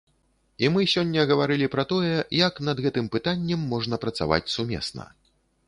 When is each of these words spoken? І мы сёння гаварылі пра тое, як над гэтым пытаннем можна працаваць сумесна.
І 0.63 0.69
мы 0.77 0.85
сёння 0.93 1.25
гаварылі 1.31 1.67
пра 1.75 1.85
тое, 1.91 2.15
як 2.39 2.59
над 2.71 2.77
гэтым 2.87 3.13
пытаннем 3.17 3.69
можна 3.77 4.03
працаваць 4.07 4.43
сумесна. 4.59 5.09